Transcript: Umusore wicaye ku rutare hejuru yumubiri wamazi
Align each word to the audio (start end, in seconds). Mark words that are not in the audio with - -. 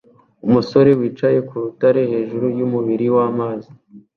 Umusore 0.45 0.89
wicaye 0.99 1.39
ku 1.47 1.53
rutare 1.63 2.01
hejuru 2.11 2.45
yumubiri 2.59 3.07
wamazi 3.15 3.69